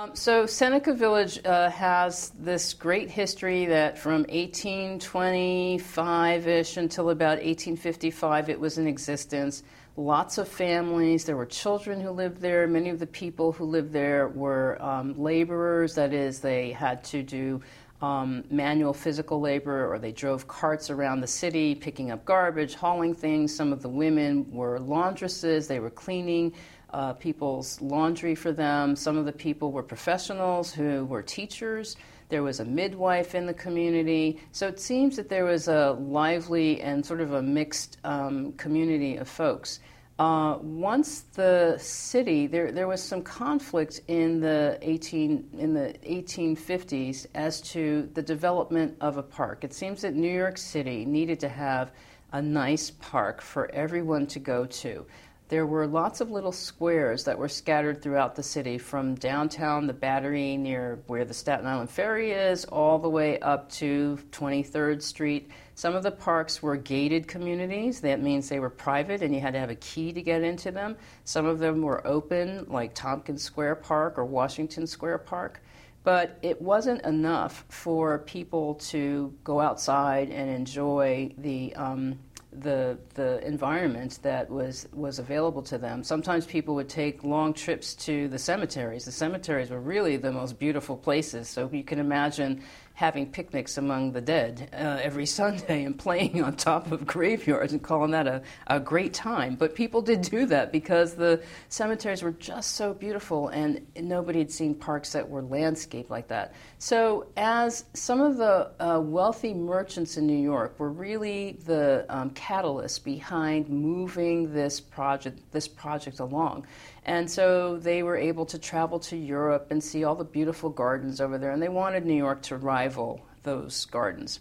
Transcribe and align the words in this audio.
Um, 0.00 0.16
so 0.16 0.46
Seneca 0.46 0.94
Village 0.94 1.38
uh, 1.44 1.68
has 1.68 2.32
this 2.38 2.72
great 2.72 3.10
history 3.10 3.66
that 3.66 3.98
from 3.98 4.24
1825-ish 4.24 6.78
until 6.78 7.10
about 7.10 7.36
1855 7.36 8.48
it 8.48 8.58
was 8.58 8.78
in 8.78 8.86
existence. 8.86 9.62
Lots 9.98 10.38
of 10.38 10.48
families. 10.48 11.26
There 11.26 11.36
were 11.36 11.44
children 11.44 12.00
who 12.00 12.12
lived 12.12 12.40
there. 12.40 12.66
Many 12.66 12.88
of 12.88 12.98
the 12.98 13.06
people 13.06 13.52
who 13.52 13.66
lived 13.66 13.92
there 13.92 14.28
were 14.28 14.80
um, 14.80 15.22
laborers. 15.22 15.94
That 15.96 16.14
is, 16.14 16.40
they 16.40 16.72
had 16.72 17.04
to 17.04 17.22
do 17.22 17.60
um, 18.00 18.44
manual 18.50 18.94
physical 18.94 19.38
labor 19.38 19.92
or 19.92 19.98
they 19.98 20.12
drove 20.12 20.48
carts 20.48 20.88
around 20.88 21.20
the 21.20 21.26
city 21.26 21.74
picking 21.74 22.10
up 22.10 22.24
garbage, 22.24 22.74
hauling 22.74 23.14
things. 23.14 23.54
Some 23.54 23.70
of 23.70 23.82
the 23.82 23.90
women 23.90 24.50
were 24.50 24.78
laundresses. 24.78 25.68
They 25.68 25.80
were 25.80 25.90
cleaning 25.90 26.54
uh, 26.92 27.12
people's 27.14 27.80
laundry 27.80 28.34
for 28.34 28.52
them. 28.52 28.96
Some 28.96 29.16
of 29.16 29.24
the 29.24 29.32
people 29.32 29.72
were 29.72 29.82
professionals 29.82 30.72
who 30.72 31.04
were 31.04 31.22
teachers. 31.22 31.96
There 32.28 32.42
was 32.42 32.60
a 32.60 32.64
midwife 32.64 33.34
in 33.34 33.46
the 33.46 33.54
community. 33.54 34.40
So 34.52 34.68
it 34.68 34.78
seems 34.78 35.16
that 35.16 35.28
there 35.28 35.44
was 35.44 35.68
a 35.68 35.92
lively 35.92 36.80
and 36.80 37.04
sort 37.04 37.20
of 37.20 37.32
a 37.32 37.42
mixed 37.42 37.98
um, 38.04 38.52
community 38.52 39.16
of 39.16 39.28
folks. 39.28 39.80
Uh, 40.20 40.58
once 40.60 41.22
the 41.32 41.78
city, 41.78 42.46
there, 42.46 42.70
there 42.70 42.86
was 42.86 43.02
some 43.02 43.22
conflict 43.22 44.02
in 44.08 44.38
the 44.38 44.78
18 44.82 45.48
in 45.58 45.72
the 45.72 45.94
1850s 46.06 47.26
as 47.34 47.62
to 47.62 48.06
the 48.12 48.20
development 48.20 48.94
of 49.00 49.16
a 49.16 49.22
park. 49.22 49.64
It 49.64 49.72
seems 49.72 50.02
that 50.02 50.14
New 50.14 50.30
York 50.30 50.58
City 50.58 51.06
needed 51.06 51.40
to 51.40 51.48
have 51.48 51.92
a 52.32 52.42
nice 52.42 52.90
park 52.90 53.40
for 53.40 53.70
everyone 53.72 54.26
to 54.26 54.38
go 54.38 54.66
to 54.66 55.06
there 55.50 55.66
were 55.66 55.84
lots 55.84 56.20
of 56.20 56.30
little 56.30 56.52
squares 56.52 57.24
that 57.24 57.36
were 57.36 57.48
scattered 57.48 58.00
throughout 58.00 58.36
the 58.36 58.42
city 58.42 58.78
from 58.78 59.16
downtown, 59.16 59.88
the 59.88 59.92
Battery 59.92 60.56
near 60.56 61.00
where 61.08 61.24
the 61.24 61.34
Staten 61.34 61.66
Island 61.66 61.90
Ferry 61.90 62.30
is, 62.30 62.64
all 62.66 63.00
the 63.00 63.10
way 63.10 63.40
up 63.40 63.68
to 63.72 64.16
23rd 64.30 65.02
Street. 65.02 65.50
Some 65.74 65.96
of 65.96 66.04
the 66.04 66.12
parks 66.12 66.62
were 66.62 66.76
gated 66.76 67.26
communities. 67.26 68.00
That 68.00 68.22
means 68.22 68.48
they 68.48 68.60
were 68.60 68.70
private 68.70 69.22
and 69.22 69.34
you 69.34 69.40
had 69.40 69.54
to 69.54 69.58
have 69.58 69.70
a 69.70 69.74
key 69.74 70.12
to 70.12 70.22
get 70.22 70.44
into 70.44 70.70
them. 70.70 70.96
Some 71.24 71.46
of 71.46 71.58
them 71.58 71.82
were 71.82 72.06
open, 72.06 72.66
like 72.68 72.94
Tompkins 72.94 73.42
Square 73.42 73.76
Park 73.76 74.18
or 74.18 74.24
Washington 74.24 74.86
Square 74.86 75.18
Park. 75.18 75.60
But 76.04 76.38
it 76.42 76.62
wasn't 76.62 77.02
enough 77.02 77.64
for 77.68 78.20
people 78.20 78.76
to 78.76 79.34
go 79.42 79.60
outside 79.60 80.30
and 80.30 80.48
enjoy 80.48 81.32
the 81.36 81.74
um, 81.74 82.20
the 82.52 82.98
the 83.14 83.44
environment 83.46 84.18
that 84.22 84.50
was 84.50 84.88
was 84.92 85.18
available 85.18 85.62
to 85.62 85.78
them. 85.78 86.02
Sometimes 86.02 86.46
people 86.46 86.74
would 86.74 86.88
take 86.88 87.22
long 87.22 87.54
trips 87.54 87.94
to 88.06 88.28
the 88.28 88.38
cemeteries. 88.38 89.04
The 89.04 89.12
cemeteries 89.12 89.70
were 89.70 89.80
really 89.80 90.16
the 90.16 90.32
most 90.32 90.58
beautiful 90.58 90.96
places. 90.96 91.48
So 91.48 91.70
you 91.72 91.84
can 91.84 91.98
imagine 91.98 92.62
having 93.00 93.24
picnics 93.24 93.78
among 93.78 94.12
the 94.12 94.20
dead 94.20 94.68
uh, 94.74 94.98
every 95.02 95.24
Sunday 95.40 95.84
and 95.84 95.98
playing 95.98 96.44
on 96.44 96.54
top 96.54 96.92
of 96.92 97.06
graveyards 97.06 97.72
and 97.72 97.82
calling 97.82 98.10
that 98.10 98.26
a, 98.26 98.42
a 98.66 98.78
great 98.78 99.14
time. 99.14 99.56
But 99.56 99.74
people 99.74 100.02
did 100.02 100.20
do 100.20 100.44
that 100.46 100.70
because 100.70 101.14
the 101.14 101.42
cemeteries 101.70 102.22
were 102.22 102.32
just 102.32 102.72
so 102.76 102.92
beautiful 102.92 103.48
and 103.48 103.86
nobody 103.96 104.40
had 104.40 104.52
seen 104.52 104.74
parks 104.74 105.12
that 105.12 105.26
were 105.26 105.40
landscaped 105.40 106.10
like 106.10 106.28
that. 106.28 106.52
So, 106.78 107.28
as 107.38 107.86
some 107.94 108.20
of 108.20 108.36
the 108.36 108.70
uh, 108.78 109.00
wealthy 109.00 109.54
merchants 109.54 110.18
in 110.18 110.26
New 110.26 110.38
York 110.38 110.78
were 110.78 110.90
really 110.90 111.52
the 111.64 112.04
um, 112.10 112.28
catalyst 112.30 113.02
behind 113.02 113.70
moving 113.70 114.52
this 114.52 114.78
project, 114.78 115.40
this 115.52 115.66
project 115.66 116.20
along. 116.20 116.66
And 117.10 117.28
so 117.28 117.76
they 117.76 118.04
were 118.04 118.16
able 118.16 118.46
to 118.46 118.56
travel 118.56 119.00
to 119.00 119.16
Europe 119.16 119.66
and 119.72 119.82
see 119.82 120.04
all 120.04 120.14
the 120.14 120.22
beautiful 120.22 120.70
gardens 120.70 121.20
over 121.20 121.38
there, 121.38 121.50
and 121.50 121.60
they 121.60 121.68
wanted 121.68 122.06
New 122.06 122.14
York 122.14 122.40
to 122.42 122.56
rival 122.56 123.26
those 123.42 123.84
gardens. 123.86 124.38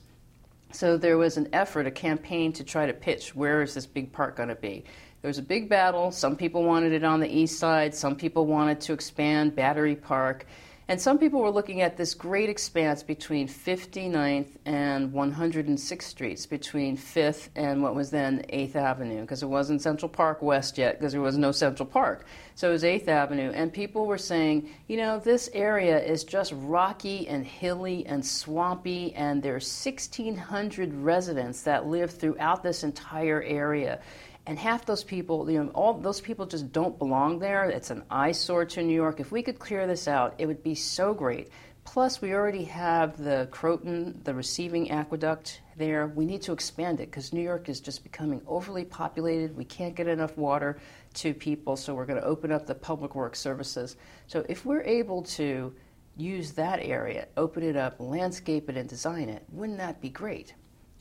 So 0.71 0.95
there 0.95 1.17
was 1.17 1.35
an 1.35 1.49
effort, 1.51 1.87
a 1.87 1.91
campaign 1.91 2.53
to 2.53 2.63
try 2.63 2.85
to 2.85 2.93
pitch 2.93 3.33
where 3.33 3.63
is 3.63 3.73
this 3.73 3.87
big 3.87 4.11
park 4.11 4.35
going 4.35 4.49
to 4.49 4.55
be. 4.55 4.83
There 5.23 5.29
was 5.29 5.39
a 5.39 5.41
big 5.41 5.67
battle. 5.67 6.11
Some 6.11 6.35
people 6.35 6.63
wanted 6.63 6.93
it 6.93 7.03
on 7.03 7.19
the 7.19 7.27
east 7.27 7.57
side, 7.57 7.95
some 7.95 8.15
people 8.15 8.45
wanted 8.45 8.81
to 8.81 8.93
expand 8.93 9.55
Battery 9.55 9.95
Park. 9.95 10.45
And 10.89 10.99
some 10.99 11.19
people 11.19 11.39
were 11.41 11.51
looking 11.51 11.81
at 11.81 11.97
this 11.97 12.15
great 12.15 12.49
expanse 12.49 13.03
between 13.03 13.47
59th 13.47 14.47
and 14.65 15.13
106th 15.13 16.01
Streets, 16.01 16.47
between 16.47 16.97
5th 16.97 17.49
and 17.55 17.83
what 17.83 17.93
was 17.93 18.09
then 18.09 18.43
8th 18.51 18.75
Avenue, 18.75 19.21
because 19.21 19.43
it 19.43 19.45
wasn't 19.45 19.83
Central 19.83 20.09
Park 20.09 20.41
West 20.41 20.79
yet, 20.79 20.97
because 20.97 21.11
there 21.11 21.21
was 21.21 21.37
no 21.37 21.51
Central 21.51 21.85
Park. 21.85 22.25
So 22.55 22.69
it 22.69 22.71
was 22.71 22.81
8th 22.81 23.07
Avenue. 23.07 23.51
And 23.51 23.71
people 23.71 24.07
were 24.07 24.17
saying, 24.17 24.67
you 24.87 24.97
know, 24.97 25.19
this 25.19 25.47
area 25.53 26.03
is 26.03 26.23
just 26.23 26.53
rocky 26.55 27.27
and 27.27 27.45
hilly 27.45 28.03
and 28.07 28.25
swampy, 28.25 29.13
and 29.13 29.43
there 29.43 29.53
are 29.53 29.61
1,600 29.61 30.91
residents 30.95 31.61
that 31.61 31.85
live 31.85 32.09
throughout 32.09 32.63
this 32.63 32.83
entire 32.83 33.43
area 33.43 34.01
and 34.45 34.57
half 34.57 34.85
those 34.85 35.03
people, 35.03 35.49
you 35.49 35.63
know, 35.63 35.69
all 35.71 35.93
those 35.93 36.21
people 36.21 36.45
just 36.45 36.71
don't 36.71 36.97
belong 36.97 37.39
there. 37.39 37.69
It's 37.69 37.91
an 37.91 38.03
eyesore 38.09 38.65
to 38.65 38.81
New 38.81 38.93
York. 38.93 39.19
If 39.19 39.31
we 39.31 39.43
could 39.43 39.59
clear 39.59 39.85
this 39.85 40.07
out, 40.07 40.35
it 40.37 40.45
would 40.47 40.63
be 40.63 40.75
so 40.75 41.13
great. 41.13 41.49
Plus, 41.85 42.21
we 42.21 42.33
already 42.33 42.65
have 42.65 43.17
the 43.17 43.47
Croton, 43.51 44.21
the 44.23 44.33
receiving 44.33 44.91
aqueduct 44.91 45.61
there. 45.75 46.07
We 46.07 46.25
need 46.25 46.41
to 46.43 46.51
expand 46.51 46.99
it 46.99 47.09
because 47.09 47.33
New 47.33 47.41
York 47.41 47.67
is 47.67 47.79
just 47.79 48.03
becoming 48.03 48.41
overly 48.45 48.85
populated. 48.85 49.57
We 49.57 49.65
can't 49.65 49.95
get 49.95 50.07
enough 50.07 50.37
water 50.37 50.79
to 51.15 51.33
people, 51.33 51.75
so 51.75 51.95
we're 51.95 52.05
going 52.05 52.21
to 52.21 52.27
open 52.27 52.51
up 52.51 52.67
the 52.67 52.75
public 52.75 53.15
works 53.15 53.39
services. 53.39 53.97
So, 54.27 54.45
if 54.47 54.65
we're 54.65 54.83
able 54.83 55.23
to 55.23 55.73
use 56.15 56.51
that 56.51 56.79
area, 56.79 57.27
open 57.37 57.63
it 57.63 57.75
up, 57.75 57.95
landscape 57.99 58.69
it, 58.69 58.77
and 58.77 58.87
design 58.87 59.29
it, 59.29 59.43
wouldn't 59.51 59.79
that 59.79 59.99
be 59.99 60.09
great? 60.09 60.53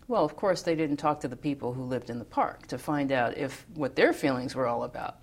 Well, 0.09 0.25
of 0.25 0.37
course, 0.37 0.63
they 0.63 0.75
didn't 0.75 0.97
talk 0.97 1.21
to 1.21 1.29
the 1.29 1.37
people 1.37 1.75
who 1.75 1.83
lived 1.83 2.09
in 2.09 2.19
the 2.19 2.25
park 2.25 2.67
to 2.69 2.79
find 2.79 3.13
out 3.13 3.37
if 3.37 3.67
what 3.75 3.95
their 3.95 4.15
feelings 4.15 4.55
were 4.55 4.67
all 4.67 4.85
about. 4.85 5.19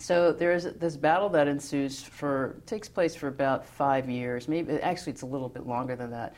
So 0.00 0.32
there's 0.32 0.64
this 0.64 0.96
battle 0.96 1.28
that 1.28 1.46
ensues 1.46 2.02
for 2.02 2.56
takes 2.64 2.88
place 2.88 3.14
for 3.14 3.28
about 3.28 3.66
five 3.66 4.08
years. 4.08 4.48
Maybe 4.48 4.72
actually 4.80 5.12
it's 5.12 5.22
a 5.22 5.26
little 5.26 5.50
bit 5.50 5.66
longer 5.66 5.94
than 5.94 6.10
that, 6.10 6.34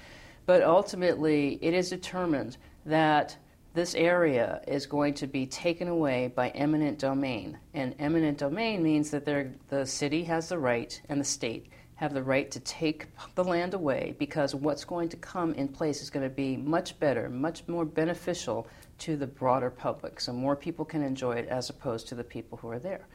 but 0.46 0.62
ultimately 0.62 1.60
it 1.62 1.74
is 1.74 1.88
determined 1.88 2.56
that 2.84 3.36
this 3.72 3.94
area 3.94 4.62
is 4.66 4.84
going 4.84 5.14
to 5.14 5.26
be 5.26 5.46
taken 5.46 5.86
away 5.86 6.32
by 6.34 6.48
eminent 6.50 6.98
domain. 6.98 7.56
And 7.72 7.94
eminent 7.98 8.38
domain 8.38 8.82
means 8.82 9.10
that 9.12 9.24
the 9.24 9.86
city 9.86 10.24
has 10.24 10.48
the 10.48 10.58
right 10.58 11.00
and 11.08 11.20
the 11.20 11.24
state 11.24 11.68
have 11.96 12.12
the 12.12 12.22
right 12.22 12.50
to 12.50 12.60
take 12.60 13.08
the 13.34 13.44
land 13.44 13.74
away 13.74 14.14
because 14.18 14.54
what's 14.54 14.84
going 14.84 15.08
to 15.08 15.16
come 15.16 15.54
in 15.54 15.66
place 15.66 16.02
is 16.02 16.10
going 16.10 16.22
to 16.22 16.34
be 16.34 16.56
much 16.56 16.98
better, 17.00 17.28
much 17.28 17.66
more 17.66 17.84
beneficial 17.84 18.66
to 18.98 19.16
the 19.16 19.26
broader 19.26 19.70
public. 19.70 20.20
So 20.20 20.32
more 20.32 20.56
people 20.56 20.84
can 20.84 21.02
enjoy 21.02 21.32
it 21.32 21.48
as 21.48 21.70
opposed 21.70 22.08
to 22.08 22.14
the 22.14 22.24
people 22.24 22.58
who 22.58 22.68
are 22.68 22.78
there. 22.78 23.06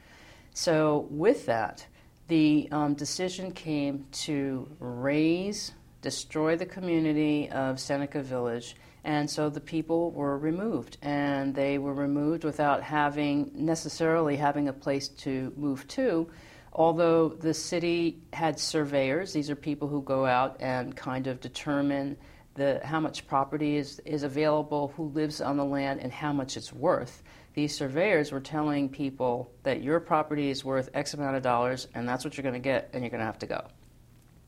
So, 0.54 1.08
with 1.10 1.46
that, 1.46 1.86
the 2.28 2.68
um, 2.72 2.94
decision 2.94 3.52
came 3.52 4.06
to 4.12 4.70
raze, 4.80 5.72
destroy 6.02 6.58
the 6.58 6.66
community 6.66 7.50
of 7.50 7.80
Seneca 7.80 8.22
Village. 8.22 8.76
And 9.04 9.30
so 9.30 9.50
the 9.50 9.62
people 9.62 10.12
were 10.12 10.38
removed, 10.38 10.98
and 11.02 11.56
they 11.56 11.78
were 11.80 11.94
removed 11.94 12.44
without 12.44 12.84
having 12.84 13.52
necessarily 13.56 14.36
having 14.36 14.68
a 14.68 14.74
place 14.74 15.08
to 15.08 15.52
move 15.56 15.88
to 15.90 16.30
Although 16.74 17.30
the 17.30 17.54
city 17.54 18.22
had 18.32 18.58
surveyors, 18.60 19.34
these 19.34 19.50
are 19.50 19.56
people 19.56 19.88
who 19.88 20.02
go 20.02 20.26
out 20.26 20.58
and 20.62 20.96
kind 20.96 21.28
of 21.28 21.42
determine 21.42 22.18
the, 22.56 22.80
how 22.84 23.00
much 23.00 23.28
property 23.28 23.78
is, 23.78 24.00
is 24.06 24.24
available, 24.24 24.94
who 24.96 25.10
lives 25.10 25.42
on 25.42 25.58
the 25.58 25.66
land, 25.66 26.00
and 26.02 26.12
how 26.12 26.32
much 26.32 26.56
it's 26.56 26.72
worth. 26.72 27.24
These 27.54 27.76
surveyors 27.76 28.32
were 28.32 28.40
telling 28.40 28.88
people 28.88 29.52
that 29.64 29.84
your 29.84 30.00
property 30.00 30.50
is 30.50 30.64
worth 30.64 30.90
X 30.94 31.14
amount 31.14 31.36
of 31.36 31.44
dollars, 31.44 31.88
and 31.94 32.08
that's 32.08 32.24
what 32.24 32.38
you're 32.38 32.44
going 32.44 32.54
to 32.54 32.60
get, 32.60 32.90
and 32.94 33.04
you're 33.04 33.10
going 33.10 33.20
to 33.20 33.26
have 33.26 33.40
to 33.40 33.48
go. 33.48 33.68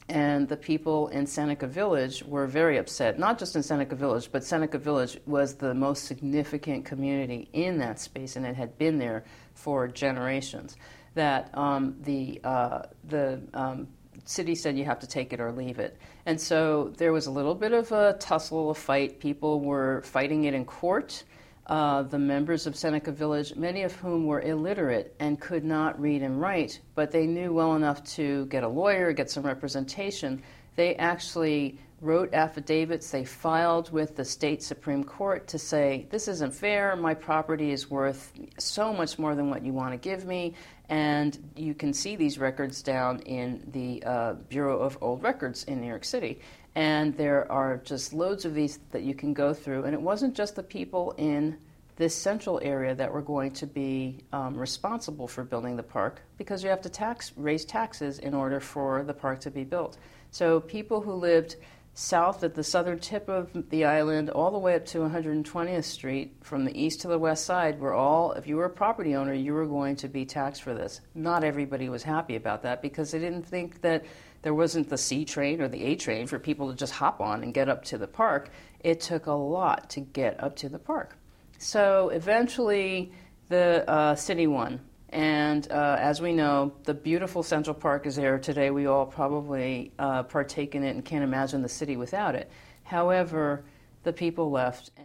And 0.09 0.47
the 0.47 0.57
people 0.57 1.07
in 1.09 1.25
Seneca 1.25 1.67
Village 1.67 2.23
were 2.23 2.45
very 2.45 2.77
upset, 2.77 3.19
not 3.19 3.39
just 3.39 3.55
in 3.55 3.63
Seneca 3.63 3.95
Village, 3.95 4.29
but 4.31 4.43
Seneca 4.43 4.77
Village 4.77 5.17
was 5.25 5.55
the 5.55 5.73
most 5.73 6.05
significant 6.05 6.85
community 6.85 7.49
in 7.53 7.77
that 7.79 7.99
space, 7.99 8.35
and 8.35 8.45
it 8.45 8.55
had 8.55 8.77
been 8.77 8.97
there 8.97 9.23
for 9.53 9.87
generations 9.87 10.77
that 11.15 11.55
um, 11.57 11.95
the, 12.01 12.39
uh, 12.43 12.83
the 13.07 13.41
um, 13.53 13.87
city 14.25 14.55
said 14.55 14.77
you 14.77 14.85
have 14.85 14.99
to 14.99 15.07
take 15.07 15.33
it 15.33 15.39
or 15.39 15.51
leave 15.51 15.79
it. 15.79 15.97
And 16.25 16.39
so 16.39 16.93
there 16.97 17.11
was 17.11 17.27
a 17.27 17.31
little 17.31 17.55
bit 17.55 17.73
of 17.73 17.91
a 17.91 18.13
tussle, 18.19 18.69
a 18.69 18.73
fight. 18.73 19.19
People 19.19 19.59
were 19.59 20.01
fighting 20.03 20.45
it 20.45 20.53
in 20.53 20.65
court. 20.65 21.23
Uh, 21.67 22.03
the 22.03 22.19
members 22.19 22.67
of 22.67 22.75
Seneca 22.75 23.11
Village, 23.11 23.55
many 23.55 23.83
of 23.83 23.93
whom 23.95 24.25
were 24.25 24.41
illiterate 24.41 25.15
and 25.19 25.39
could 25.39 25.63
not 25.63 25.99
read 25.99 26.21
and 26.21 26.41
write, 26.41 26.81
but 26.93 27.09
they 27.09 27.25
knew 27.25 27.53
well 27.53 27.75
enough 27.75 28.03
to 28.03 28.45
get 28.47 28.63
a 28.63 28.67
lawyer, 28.67 29.13
get 29.13 29.29
some 29.29 29.43
representation. 29.43 30.43
They 30.75 30.95
actually 30.95 31.79
wrote 32.01 32.33
affidavits. 32.33 33.09
They 33.11 33.23
filed 33.23 33.91
with 33.91 34.17
the 34.17 34.25
state 34.25 34.61
Supreme 34.61 35.05
Court 35.05 35.47
to 35.47 35.57
say, 35.57 36.05
This 36.09 36.27
isn't 36.27 36.53
fair. 36.53 36.97
My 36.97 37.13
property 37.13 37.71
is 37.71 37.89
worth 37.89 38.33
so 38.57 38.91
much 38.91 39.17
more 39.17 39.33
than 39.33 39.49
what 39.49 39.63
you 39.63 39.71
want 39.71 39.93
to 39.93 39.97
give 39.97 40.25
me 40.25 40.53
And 40.93 41.51
you 41.55 41.73
can 41.73 41.91
see 41.91 42.15
these 42.15 42.37
records 42.37 42.83
down 42.83 43.21
in 43.21 43.67
the 43.71 44.03
uh, 44.05 44.33
Bureau 44.47 44.77
of 44.77 44.95
Old 45.01 45.23
Records 45.23 45.63
in 45.63 45.81
New 45.81 45.87
York 45.87 46.05
City. 46.05 46.39
And 46.75 47.17
there 47.17 47.51
are 47.51 47.77
just 47.77 48.13
loads 48.13 48.45
of 48.45 48.53
these 48.53 48.77
that 48.91 49.01
you 49.01 49.15
can 49.15 49.33
go 49.33 49.55
through. 49.55 49.85
And 49.85 49.95
it 49.95 50.01
wasn't 50.01 50.35
just 50.35 50.55
the 50.55 50.61
people 50.61 51.15
in 51.17 51.57
this 51.95 52.13
central 52.13 52.59
area 52.61 52.93
that 52.93 53.11
were 53.11 53.23
going 53.23 53.53
to 53.53 53.65
be 53.65 54.19
um, 54.33 54.55
responsible 54.55 55.27
for 55.27 55.43
building 55.43 55.75
the 55.75 55.81
park 55.81 56.21
because 56.37 56.63
you 56.63 56.69
have 56.69 56.81
to 56.81 56.89
tax 56.89 57.31
raise 57.37 57.65
taxes 57.65 58.19
in 58.19 58.35
order 58.35 58.59
for 58.59 59.01
the 59.03 59.15
park 59.15 59.39
to 59.39 59.49
be 59.49 59.63
built. 59.63 59.97
So 60.29 60.59
people 60.59 61.01
who 61.01 61.13
lived 61.13 61.55
south 61.95 62.43
at 62.43 62.55
the 62.55 62.63
southern 62.63 62.97
tip 62.97 63.29
of 63.29 63.69
the 63.69 63.85
island 63.85 64.29
all 64.29 64.49
the 64.51 64.57
way 64.57 64.75
up 64.75 64.85
to 64.85 64.97
120th 64.99 65.83
Street 65.83 66.35
from 66.41 66.65
the 66.65 66.81
east 66.81 67.01
to 67.01 67.07
the 67.07 67.19
west 67.19 67.45
side 67.45 67.79
were 67.79 67.93
all 67.93 68.31
if 68.31 68.47
you 68.47 68.55
were 68.55 68.65
a 68.65 68.69
property 68.69 69.15
owner 69.15 69.33
you 69.33 69.53
were 69.53 69.67
going 69.67 69.95
to 69.95 70.07
be 70.07 70.25
taxed 70.25 70.63
for 70.63 70.73
this. 70.73 71.01
Not 71.13 71.43
everybody 71.43 71.89
was 71.89 72.01
happy 72.01 72.35
about 72.35 72.63
that 72.63 72.81
because 72.81 73.11
they 73.11 73.19
didn't 73.19 73.45
think 73.45 73.81
that 73.81 74.05
there 74.41 74.55
wasn't 74.55 74.89
the 74.89 74.97
C 74.97 75.23
train 75.23 75.61
or 75.61 75.67
the 75.67 75.83
A 75.83 75.95
train 75.95 76.25
for 76.25 76.39
people 76.39 76.69
to 76.69 76.75
just 76.75 76.93
hop 76.93 77.21
on 77.21 77.43
and 77.43 77.53
get 77.53 77.69
up 77.69 77.83
to 77.85 77.97
the 77.97 78.07
park. 78.07 78.49
It 78.79 78.99
took 78.99 79.27
a 79.27 79.31
lot 79.31 79.89
to 79.91 80.01
get 80.01 80.43
up 80.43 80.55
to 80.57 80.69
the 80.69 80.79
park. 80.79 81.15
So 81.59 82.09
eventually, 82.09 83.13
the 83.49 83.89
uh, 83.89 84.15
city 84.15 84.47
won. 84.47 84.81
And 85.13 85.71
uh, 85.71 85.97
as 85.99 86.21
we 86.21 86.33
know, 86.33 86.73
the 86.85 86.93
beautiful 86.95 87.43
Central 87.43 87.75
Park 87.75 88.07
is 88.07 88.15
there 88.15 88.39
today. 88.39 88.71
We 88.71 88.87
all 88.87 89.05
probably 89.05 89.91
uh, 89.99 90.23
partake 90.23 90.73
in 90.73 90.83
it 90.83 90.95
and 90.95 91.05
can't 91.05 91.23
imagine 91.23 91.61
the 91.61 91.69
city 91.69 91.97
without 91.97 92.33
it. 92.33 92.49
However, 92.81 93.63
the 94.01 94.11
people 94.11 94.49
left. 94.49 94.89